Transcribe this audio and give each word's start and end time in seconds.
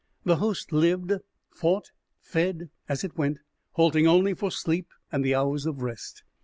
The 0.23 0.37
host 0.37 0.71
lived, 0.71 1.13
fought, 1.51 1.91
fed, 2.19 2.71
as 2.89 3.03
it 3.03 3.15
went, 3.19 3.37
halting 3.73 4.07
only 4.07 4.33
for 4.33 4.49
sleep 4.49 4.87
and 5.11 5.23
the 5.23 5.35
hours 5.35 5.67
of 5.67 5.83
rest. 5.83 6.23